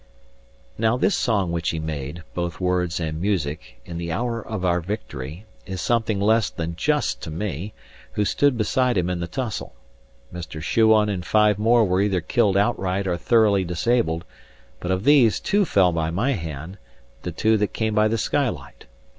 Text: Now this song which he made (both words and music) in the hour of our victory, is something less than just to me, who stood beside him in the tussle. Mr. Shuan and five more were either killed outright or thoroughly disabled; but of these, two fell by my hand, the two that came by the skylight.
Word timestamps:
Now 0.79 0.97
this 0.97 1.15
song 1.15 1.51
which 1.51 1.69
he 1.69 1.77
made 1.77 2.23
(both 2.33 2.59
words 2.59 2.99
and 2.99 3.21
music) 3.21 3.79
in 3.85 3.99
the 3.99 4.11
hour 4.11 4.41
of 4.41 4.65
our 4.65 4.81
victory, 4.81 5.45
is 5.67 5.79
something 5.79 6.19
less 6.19 6.49
than 6.49 6.75
just 6.75 7.21
to 7.21 7.29
me, 7.29 7.75
who 8.13 8.25
stood 8.25 8.57
beside 8.57 8.97
him 8.97 9.11
in 9.11 9.19
the 9.19 9.27
tussle. 9.27 9.75
Mr. 10.33 10.59
Shuan 10.59 11.07
and 11.07 11.23
five 11.23 11.59
more 11.59 11.85
were 11.85 12.01
either 12.01 12.19
killed 12.19 12.57
outright 12.57 13.05
or 13.05 13.15
thoroughly 13.15 13.63
disabled; 13.63 14.25
but 14.79 14.89
of 14.89 15.03
these, 15.03 15.39
two 15.39 15.65
fell 15.65 15.91
by 15.91 16.09
my 16.09 16.31
hand, 16.31 16.79
the 17.21 17.31
two 17.31 17.55
that 17.57 17.71
came 17.73 17.93
by 17.93 18.07
the 18.07 18.17
skylight. 18.17 18.87